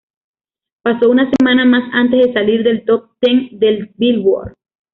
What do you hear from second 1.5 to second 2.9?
más antes de salir del